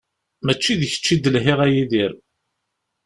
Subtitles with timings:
[0.45, 2.11] Mačči d kečč i d-lhiɣ a Yidir.